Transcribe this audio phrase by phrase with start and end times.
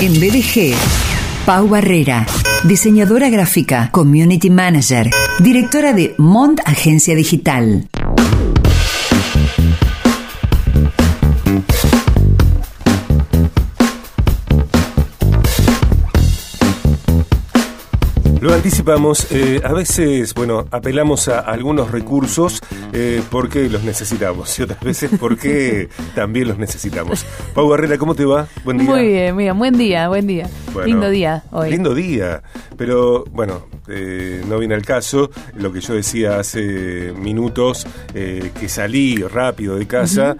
[0.00, 0.74] En BDG,
[1.46, 2.26] Pau Barrera,
[2.64, 7.88] diseñadora gráfica, community manager, directora de Mont Agencia Digital.
[18.44, 22.60] Lo anticipamos, eh, a veces, bueno, apelamos a algunos recursos
[22.92, 27.24] eh, porque los necesitamos y otras veces porque también los necesitamos.
[27.54, 28.46] Pau Barrera, ¿cómo te va?
[28.62, 28.90] Buen día.
[28.90, 30.46] Muy bien, muy bien, buen día, buen día.
[30.84, 31.70] lindo día hoy.
[31.70, 32.42] Lindo día,
[32.76, 35.30] pero bueno, eh, no viene al caso.
[35.54, 40.36] Lo que yo decía hace minutos, que salí rápido de casa,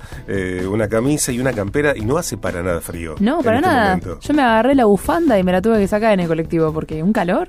[0.69, 3.15] una camisa y una campera y no hace para nada frío.
[3.19, 3.99] No, para este nada.
[4.21, 7.03] Yo me agarré la bufanda y me la tuve que sacar en el colectivo porque
[7.03, 7.49] un calor.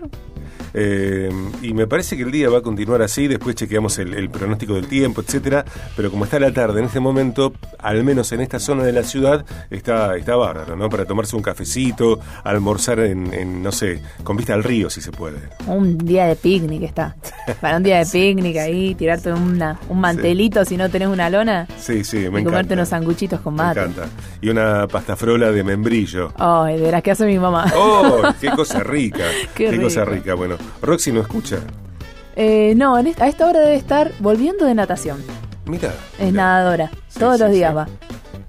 [0.77, 1.29] Eh,
[1.61, 4.87] y me parece que el día va a continuar así, después chequeamos el, pronóstico del
[4.87, 5.63] tiempo, etcétera,
[5.95, 9.03] pero como está la tarde en este momento, al menos en esta zona de la
[9.03, 10.89] ciudad, está, está bárbaro, ¿no?
[10.89, 15.37] Para tomarse un cafecito, almorzar en, no sé, con vista al río, si se puede.
[15.65, 17.15] Un día de picnic está.
[17.61, 21.67] Para un día de picnic ahí, tirarte una, un mantelito si no tenés una lona.
[21.77, 22.43] Sí, sí, me y encanta.
[22.49, 23.81] comerte unos sanguchitos con mate.
[23.81, 24.09] Me encanta.
[24.41, 26.33] Y una pasta frola de membrillo.
[26.37, 27.71] Ay, de las que hace mi mamá.
[27.75, 28.21] ¡Oh!
[28.41, 29.23] ¡Qué cosa rica!
[29.53, 30.33] qué, cosa rica.
[30.33, 31.57] Bueno, Roxy no escucha.
[32.35, 35.19] Eh, no, a esta hora debe estar volviendo de natación.
[35.65, 35.93] Mira.
[36.19, 36.91] Es nadadora.
[37.17, 37.87] Todos los días va.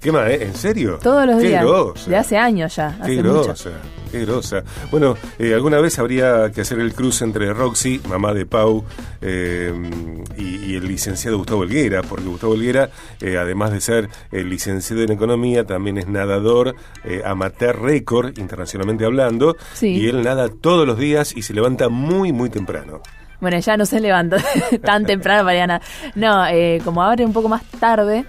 [0.01, 0.31] ¿Qué más?
[0.31, 0.45] Eh?
[0.45, 0.99] ¿En serio?
[1.03, 1.65] Todos los días.
[2.07, 2.99] De hace años ya.
[3.05, 3.71] Qué grosa.
[4.11, 4.63] Qué grosa.
[4.91, 8.85] Bueno, eh, alguna vez habría que hacer el cruce entre Roxy, mamá de Pau,
[9.23, 15.99] y, el licenciado Gustavo Helguera, porque Gustavo Helguera, además de ser licenciado en economía, también
[15.99, 16.77] es nadador
[17.25, 22.51] amateur récord, internacionalmente hablando, y él nada todos los días y se levanta muy, muy
[22.51, 23.01] temprano.
[23.41, 24.39] Bueno, ya no se levanta
[24.83, 25.81] tan temprano, Mariana.
[26.15, 28.25] No, eh, como abre un poco más tarde,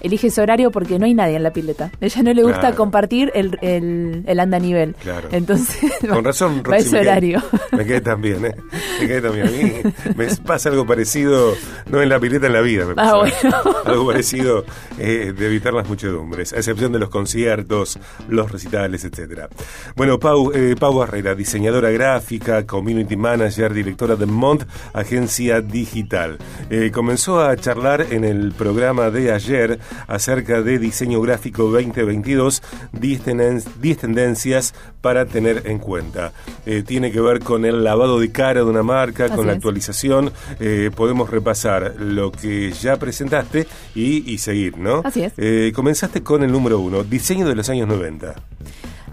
[0.00, 1.90] elige ese horario porque no hay nadie en la pileta.
[2.00, 4.94] Ella no le gusta compartir el, el, el andanivel.
[5.00, 5.28] Claro.
[5.32, 7.42] Entonces, con razón, va ese horario.
[7.72, 8.54] me quedé también, ¿eh?
[9.00, 9.46] Me quedé también.
[9.46, 9.72] A mí
[10.16, 11.54] me pasa algo parecido,
[11.90, 12.86] no en la pileta, en la vida.
[12.86, 13.62] Me ah, pasa.
[13.84, 14.64] Algo parecido
[14.98, 17.98] eh, de evitar las muchedumbres, a excepción de los conciertos,
[18.28, 19.48] los recitales, etcétera.
[19.96, 26.38] Bueno, Pau, eh, Pau Barrera, diseñadora gráfica, community manager, directora de Mont, agencia digital.
[26.70, 33.98] Eh, comenzó a charlar en el programa de ayer acerca de diseño gráfico 2022, 10
[33.98, 36.32] tendencias para tener en cuenta.
[36.66, 40.32] Eh, tiene que ver con el lavado de cara de una marca, con la actualización.
[40.58, 45.02] Eh, podemos repasar lo que ya presentaste y, seguir, ¿no?
[45.04, 45.32] Así es.
[45.36, 48.34] Eh, comenzaste con el número uno, diseño de los años 90.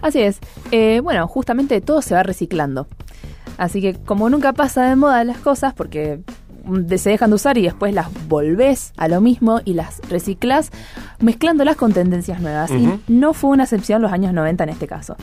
[0.00, 0.38] Así es.
[1.02, 2.86] bueno, justamente todo se va reciclando.
[3.56, 6.20] Así que como nunca pasa de moda las cosas, porque
[6.96, 10.70] se dejan de usar y después las volvés a lo mismo y las reciclas
[11.20, 12.70] mezclándolas con tendencias nuevas.
[12.70, 15.16] Y no fue una excepción los años 90 en este caso.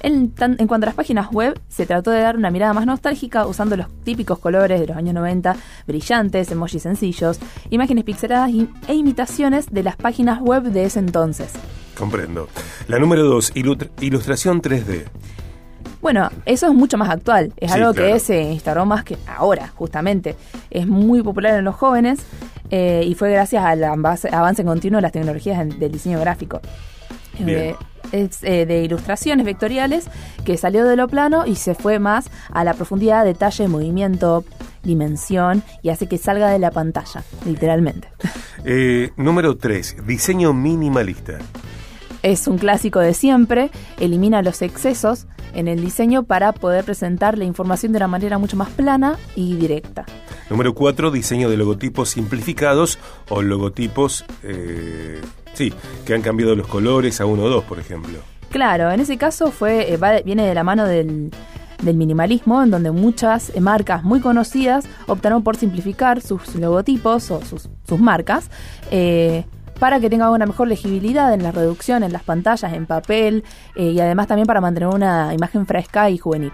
[0.00, 0.28] En,
[0.66, 3.86] cuanto a las páginas web, se trató de dar una mirada más nostálgica usando los
[4.04, 5.56] típicos colores de los años 90,
[5.86, 7.38] brillantes, emojis sencillos,
[7.70, 8.50] imágenes pixeladas
[8.86, 11.52] e imitaciones de las páginas web de ese entonces.
[11.96, 12.48] Comprendo.
[12.88, 13.52] La número 2,
[14.00, 15.04] ilustración 3D.
[16.04, 17.54] Bueno, eso es mucho más actual.
[17.56, 20.36] Es algo que se instaló más que ahora, justamente.
[20.70, 22.20] Es muy popular en los jóvenes
[22.68, 26.60] eh, y fue gracias al avance, continuo de las tecnologías del diseño gráfico.
[27.38, 27.74] Eh,
[28.12, 30.08] es eh, de ilustraciones vectoriales
[30.44, 34.44] que salió de lo plano y se fue más a la profundidad, detalle, movimiento,
[34.82, 38.08] dimensión y hace que salga de la pantalla, literalmente.
[39.16, 41.38] número 3, diseño minimalista.
[42.22, 47.44] Es un clásico de siempre, elimina los excesos, en el diseño para poder presentar la
[47.44, 50.04] información de una manera mucho más plana y directa.
[50.50, 52.98] Número 4, diseño de logotipos simplificados
[53.28, 55.20] o logotipos, eh,
[55.54, 55.72] sí,
[56.04, 58.18] que han cambiado los colores a uno o dos, por ejemplo.
[58.50, 61.30] Claro, en ese caso fue eh, viene de la mano del,
[61.82, 68.00] minimalismo, en donde muchas marcas muy conocidas optaron por simplificar sus logotipos o sus, sus
[68.00, 68.50] marcas.
[68.90, 69.44] Eh,
[69.78, 73.90] para que tenga una mejor legibilidad en la reducción, en las pantallas, en papel eh,
[73.90, 76.52] y además también para mantener una imagen fresca y juvenil.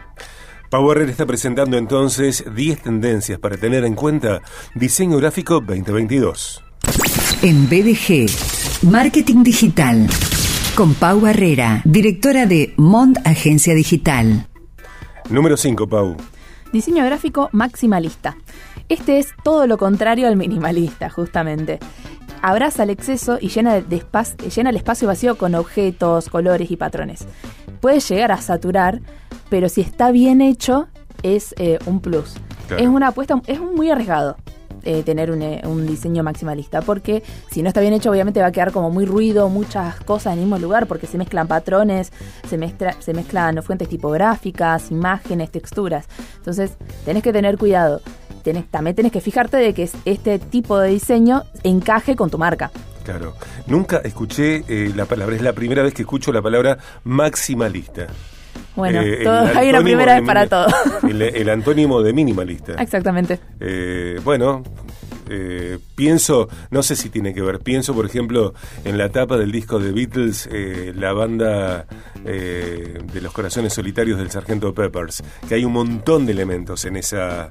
[0.70, 4.40] Power está presentando entonces 10 tendencias para tener en cuenta
[4.74, 6.62] Diseño Gráfico 2022.
[7.42, 10.06] En BDG, Marketing Digital,
[10.76, 14.46] con Pau Barrera, directora de Mont Agencia Digital.
[15.28, 16.16] Número 5, Pau.
[16.72, 18.36] Diseño gráfico maximalista.
[18.88, 21.80] Este es todo lo contrario al minimalista, justamente
[22.42, 24.04] abraza el exceso y llena, de
[24.54, 27.26] llena el espacio vacío con objetos, colores y patrones.
[27.80, 29.00] Puede llegar a saturar,
[29.48, 30.88] pero si está bien hecho,
[31.22, 32.34] es eh, un plus.
[32.78, 34.36] Es una apuesta, es muy arriesgado.
[34.82, 38.72] eh, tener un, diseño maximalista, porque si no está bien hecho, obviamente va a quedar
[38.72, 42.12] como muy ruido, muchas cosas en el mismo lugar, porque se mezclan patrones,
[42.48, 46.06] se, mezcla, se mezclan fuentes tipográficas, imágenes, texturas.
[46.36, 46.72] Entonces,
[47.04, 48.00] tenés que tener cuidado.
[48.42, 52.70] Tenés, también tenés que fijarte de que este tipo de diseño encaje con tu marca.
[53.04, 53.34] Claro.
[53.66, 58.06] Nunca escuché eh, la palabra, es la primera vez que escucho la palabra maximalista.
[58.76, 59.26] Bueno, eh,
[59.56, 60.66] hay una primera vez para todo.
[61.08, 62.74] El, antónimo de minimalista.
[62.74, 63.38] Exactamente.
[63.58, 64.62] Eh, bueno,
[65.32, 68.52] eh, pienso, no sé si tiene que ver, pienso por ejemplo
[68.84, 71.86] en la tapa del disco de Beatles, eh, la banda
[72.24, 76.96] eh, de los corazones solitarios del Sargento Peppers, que hay un montón de elementos en
[76.96, 77.50] esa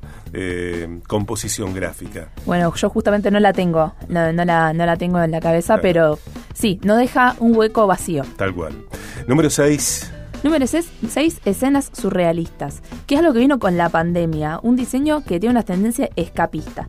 [1.08, 2.30] composición gráfica.
[2.46, 6.20] Bueno, yo justamente no la tengo, no, la, no la tengo en la cabeza, pero
[6.54, 8.24] sí, no deja un hueco vacío.
[8.36, 8.74] Tal cual.
[9.26, 10.12] Número 6.
[10.44, 15.40] Número 6, escenas surrealistas, que es lo que vino con la pandemia, un diseño que
[15.40, 16.88] tiene una tendencia escapista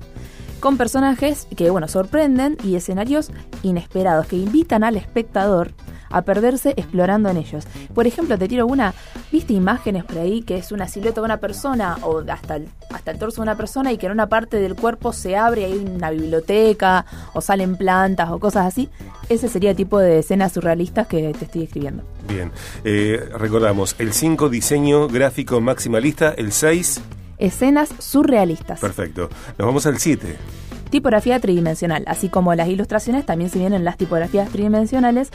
[0.61, 3.31] con personajes que, bueno, sorprenden y escenarios
[3.63, 5.73] inesperados que invitan al espectador
[6.11, 7.65] a perderse explorando en ellos.
[7.95, 8.95] Por ejemplo, te tiro una,
[9.33, 13.13] ¿viste imágenes por ahí que es una silueta de una persona o hasta el, hasta
[13.13, 15.79] el torso de una persona y que en una parte del cuerpo se abre hay
[15.79, 18.89] una biblioteca o salen plantas o cosas así?
[19.29, 22.03] Ese sería el tipo de escenas surrealistas que te estoy escribiendo.
[22.29, 22.51] Bien,
[22.85, 27.01] eh, recordamos, el 5 diseño gráfico maximalista, el 6
[27.41, 28.81] escenas surrealistas.
[28.81, 29.29] Perfecto.
[29.59, 30.37] Nos vamos al 7.
[30.91, 35.31] Tipografía tridimensional, así como las ilustraciones, también se vienen las tipografías tridimensionales,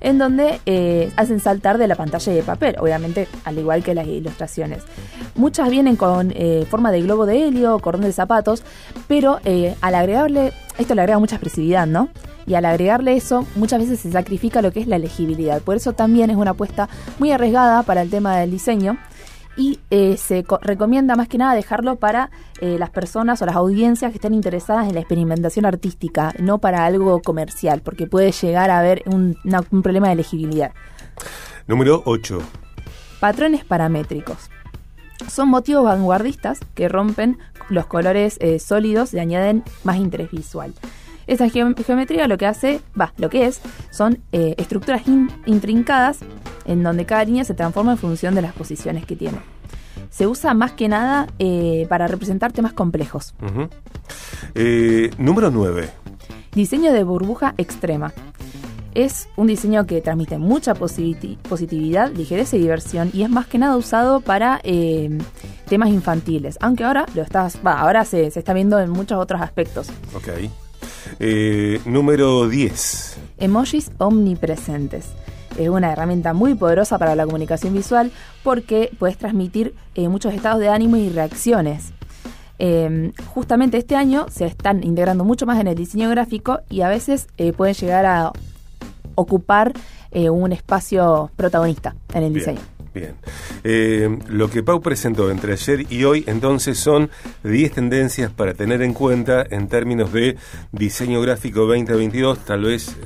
[0.00, 4.06] en donde eh, hacen saltar de la pantalla de papel, obviamente al igual que las
[4.06, 4.82] ilustraciones.
[5.34, 8.62] Muchas vienen con eh, forma de globo de helio, cordón de zapatos,
[9.08, 12.10] pero eh, al agregarle, esto le agrega mucha expresividad, ¿no?
[12.46, 15.62] Y al agregarle eso, muchas veces se sacrifica lo que es la legibilidad.
[15.62, 16.88] Por eso también es una apuesta
[17.18, 18.98] muy arriesgada para el tema del diseño
[19.58, 24.12] y eh, se recomienda más que nada dejarlo para eh, las personas o las audiencias
[24.12, 28.78] que estén interesadas en la experimentación artística, no para algo comercial, porque puede llegar a
[28.78, 29.36] haber un,
[29.82, 30.70] problema de elegibilidad.
[31.66, 32.38] Número 8.
[33.18, 34.48] Patrones paramétricos.
[35.28, 37.36] Son motivos vanguardistas que rompen
[37.68, 40.72] los colores eh, sólidos y añaden más interés visual.
[41.26, 43.60] Esta geometría lo que hace, va, lo que es,
[43.90, 45.02] son estructuras
[45.44, 46.20] intrincadas
[46.68, 49.38] en donde cada línea se transforma en función de las posiciones que tiene.
[50.10, 53.34] Se usa más que nada eh, para representar temas complejos.
[54.54, 55.88] Eh, número 9.
[56.54, 58.12] Diseño de burbuja extrema.
[58.94, 63.76] Es un diseño que transmite mucha positividad, ligereza y diversión y es más que nada
[63.76, 65.18] usado para eh,
[65.68, 69.88] temas infantiles, aunque ahora lo estás, ahora se, se, está viendo en muchos otros aspectos.
[70.14, 70.50] Ok.
[71.86, 73.18] número 10.
[73.38, 75.06] Emojis omnipresentes
[75.58, 78.12] es una herramienta muy poderosa para la comunicación visual
[78.42, 81.92] porque puedes transmitir eh, muchos estados de ánimo y reacciones.
[82.60, 86.88] Em, justamente este año se están integrando mucho más en el diseño gráfico y a
[86.88, 88.32] veces eh, pueden llegar a
[89.14, 89.72] ocupar
[90.10, 92.60] eh, un espacio protagonista en el diseño.
[92.94, 93.14] Bien.
[94.28, 97.10] lo que Pau presentó entre ayer y hoy entonces son
[97.44, 100.36] 10 tendencias para tener en cuenta en términos de
[100.72, 102.96] diseño gráfico 2022, tal vez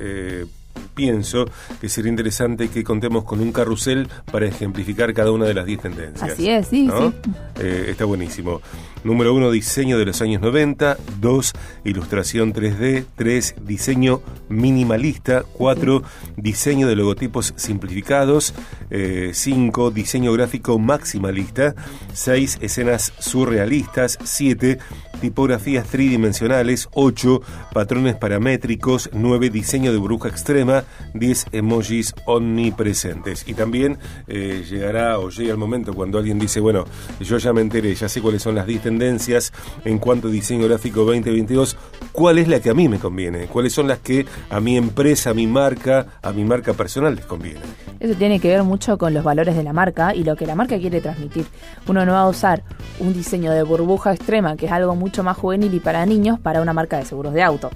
[0.93, 1.45] pienso
[1.79, 5.81] que sería interesante que contemos con un carrusel para ejemplificar cada una de las 10
[5.81, 6.31] tendencias.
[6.31, 7.31] Así es, sí, sí.
[7.59, 8.61] Eh, está buenísimo.
[9.03, 10.97] Número 1, diseño de los años 90.
[11.19, 11.53] 2,
[11.83, 13.03] ilustración 3D.
[13.17, 15.43] 3, diseño minimalista.
[15.53, 16.03] 4,
[16.37, 18.53] diseño de logotipos simplificados.
[18.89, 21.75] 5, eh, diseño gráfico maximalista.
[22.13, 24.17] 6, escenas surrealistas.
[24.23, 24.79] 7,
[25.19, 26.87] tipografías tridimensionales.
[26.93, 27.41] 8,
[27.73, 29.09] patrones paramétricos.
[29.11, 30.85] 9, diseño de bruja extrema.
[31.13, 33.43] 10, emojis omnipresentes.
[33.49, 36.85] Y también eh, llegará o llega el momento cuando alguien dice, bueno,
[37.19, 39.51] yo ya me enteré, ya sé cuáles son las 10 tendencias
[39.85, 41.77] en cuanto a diseño gráfico 2022,
[42.11, 43.47] ¿cuál es la que a mí me conviene?
[43.47, 47.25] ¿Cuáles son las que a mi empresa, a mi marca, a mi marca personal les
[47.25, 47.59] conviene?
[47.99, 50.53] Eso tiene que ver mucho con los valores de la marca y lo que la
[50.53, 51.45] marca quiere transmitir.
[51.87, 52.63] Uno no va a usar
[52.99, 56.61] un diseño de burbuja extrema, que es algo mucho más juvenil y para niños, para
[56.61, 57.71] una marca de seguros de auto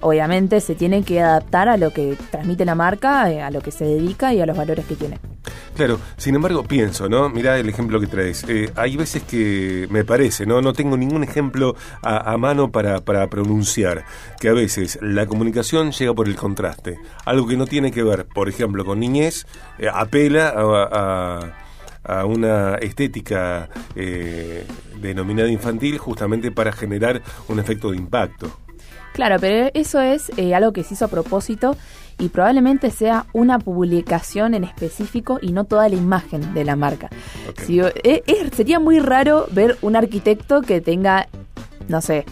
[0.00, 3.70] obviamente se tiene que adaptar a lo que transmite la marca, eh, a lo que
[3.70, 5.18] se dedica y a los valores que tiene.
[5.74, 7.28] Claro, sin embargo pienso, ¿no?
[7.28, 8.44] Mira el ejemplo que traes.
[8.48, 10.62] Eh, hay veces que me parece, ¿no?
[10.62, 14.04] No tengo ningún ejemplo a, mano para, para, pronunciar,
[14.40, 16.98] que a veces la comunicación llega por el contraste.
[17.24, 19.46] Algo que no tiene que ver, por ejemplo, con niñez,
[19.78, 21.52] eh, apela a,
[22.04, 23.68] a una estética
[25.00, 28.65] denominada infantil justamente para generar un efecto de impacto.
[29.16, 31.74] Claro, pero eso es eh, algo que se hizo a propósito
[32.18, 37.08] y probablemente sea una publicación en específico y no toda la imagen de la marca.
[37.66, 38.22] Eh,
[38.54, 41.28] sería muy raro ver un arquitecto que tenga,
[41.88, 42.26] no sé,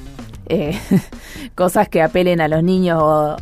[0.50, 0.78] eh,
[1.54, 3.38] cosas que apelen a los niños o,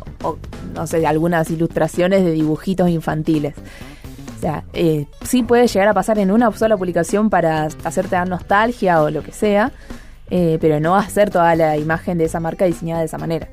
[0.73, 3.55] no sé, algunas ilustraciones de dibujitos infantiles.
[4.37, 8.29] O sea, eh, sí puede llegar a pasar en una sola publicación para hacerte dar
[8.29, 9.73] nostalgia o lo que sea,
[10.35, 13.49] eh, pero no hacer toda la imagen de esa marca diseñada de esa manera.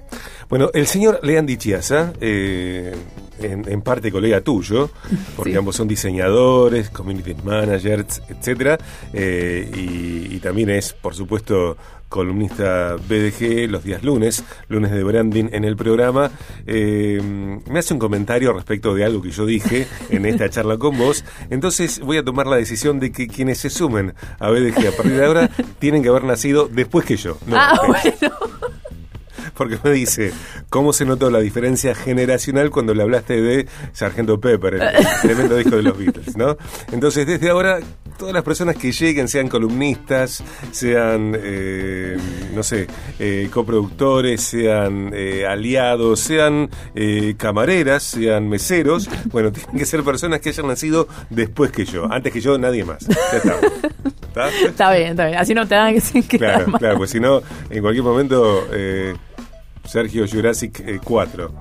[0.49, 2.97] Bueno, el señor Leandy Chiasa, eh,
[3.39, 4.89] en, parte colega tuyo,
[5.37, 8.79] porque ambos son diseñadores, community managers, etcétera,
[9.13, 11.77] eh, y, también es, por supuesto,
[12.11, 16.31] columnista BDG los días lunes, lunes de branding en el programa.
[16.67, 20.99] Eh, me hace un comentario respecto de algo que yo dije en esta charla con
[20.99, 21.25] vos.
[21.49, 25.17] Entonces voy a tomar la decisión de que quienes se sumen a BDG a partir
[25.17, 27.39] de ahora tienen que haber nacido después que yo.
[27.53, 28.30] ah, bueno
[29.61, 30.33] porque me dice,
[30.71, 34.81] ¿cómo se notó la diferencia generacional cuando le hablaste de Sargento Pepper, el
[35.21, 36.57] tremendo disco de los Beatles, ¿no?
[36.93, 37.79] Entonces, desde ahora,
[38.19, 42.17] todas las personas que lleguen, sean columnistas, sean, eh,
[42.55, 42.87] no sé,
[43.19, 46.71] eh, coproductores, sean eh, aliados, sean
[47.37, 52.11] camareras, sean meseros, bueno, tienen que ser personas que hayan nacido después que yo.
[52.11, 53.07] Antes que yo, nadie más.
[53.07, 53.61] Ya está.
[54.65, 54.93] ¿Está?
[54.93, 55.39] bien, está bien.
[55.39, 58.65] Así no te dan que Claro, claro, pues si no, en cualquier momento
[59.91, 61.53] Sergio Jurassic 4.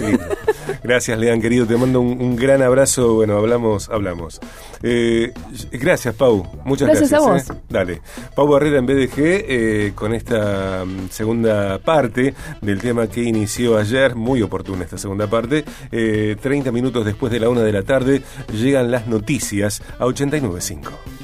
[0.00, 0.18] Eh,
[0.82, 1.66] gracias, Lean, querido.
[1.66, 3.16] Te mando un, gran abrazo.
[3.16, 4.40] Bueno, hablamos, hablamos.
[4.82, 5.30] Eh,
[5.72, 6.46] gracias, Pau.
[6.64, 7.10] Muchas gracias.
[7.10, 7.50] Gracias a vos.
[7.50, 7.62] Eh.
[7.68, 8.00] Dale.
[8.34, 14.14] Pau Barrera en BDG con esta mm, segunda parte del tema que inició ayer.
[14.14, 15.64] Muy oportuna esta segunda parte.
[15.90, 18.22] 30 minutos después de la una de la tarde
[18.54, 21.14] llegan las noticias a 89.5.